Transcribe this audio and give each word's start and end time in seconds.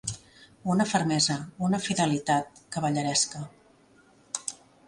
Una 0.75 0.87
fermesa, 0.93 1.35
una 1.69 1.81
fidelitat, 1.85 2.65
cavalleresca. 2.77 3.47